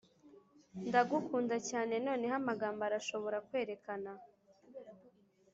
ndagukunda 0.87 1.55
cyane 1.69 1.93
noneho 2.05 2.33
amagambo 2.41 2.81
arashobora 2.85 3.37
kwerekana 3.47 4.11